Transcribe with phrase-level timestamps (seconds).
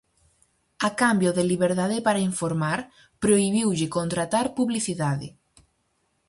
[0.87, 2.79] A cambio de liberdade para informar,
[3.23, 5.27] prohibiulle contratar publicidade.